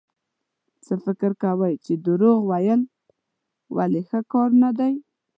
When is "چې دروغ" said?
1.85-2.37